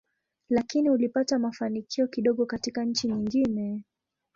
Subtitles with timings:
[0.49, 3.83] Lakini ulipata mafanikio kidogo katika nchi nyingine.